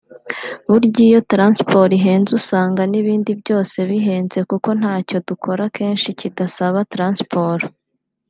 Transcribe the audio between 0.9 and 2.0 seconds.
iyo trsnsport